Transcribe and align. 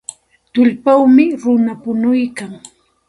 Tullpawmi 0.53 1.25
runa 1.41 1.73
punuykan. 1.83 2.53